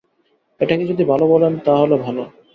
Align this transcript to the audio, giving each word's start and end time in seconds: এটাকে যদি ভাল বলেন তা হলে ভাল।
এটাকে 0.61 0.83
যদি 0.85 1.03
ভাল 1.05 1.21
বলেন 1.25 1.53
তা 1.65 1.73
হলে 1.77 1.95
ভাল। 1.97 2.17